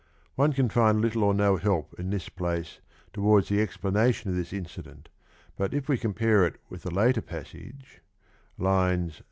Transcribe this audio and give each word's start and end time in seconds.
One 0.33 0.51
can 0.53 0.67
find 0.67 0.99
little 0.99 1.23
or 1.23 1.35
no 1.35 1.57
help 1.57 1.93
in 1.99 2.09
this 2.09 2.27
place 2.27 2.79
towards 3.13 3.49
the 3.49 3.61
explanation 3.61 4.31
of 4.31 4.35
this 4.35 4.51
incident, 4.51 5.09
but 5.55 5.75
if 5.75 5.87
we 5.87 5.95
com 5.99 6.15
pare 6.15 6.51
with 6.71 6.87
it 6.87 6.91
a 6.91 6.95
later 6.95 7.21
passage 7.21 8.01
(632 8.57 9.09
sq.) 9.13 9.19